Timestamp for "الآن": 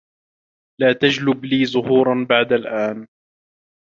2.53-3.07